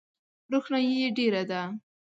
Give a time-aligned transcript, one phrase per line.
[0.51, 1.61] روښنایي ډېره ده.